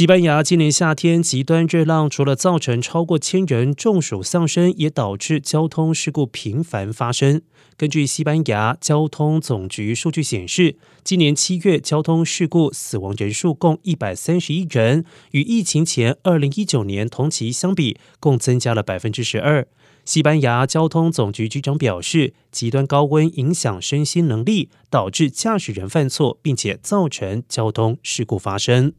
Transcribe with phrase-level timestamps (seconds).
[0.00, 7.42] 西班牙今年夏天极端热浪除了造成超过千人中暑丧生也导致交通事故频繁发生。
[7.76, 19.68] 根据西班牙交通总局数据显示今年七月交通事故死亡人数共一百三十一人与疫情前二零一九年同期相比共增加了百分之十二。
[20.06, 28.94] 西班牙交通总局局长表示极端高温影响身心能力导致驾驶人犯错并且造成交通事故发生。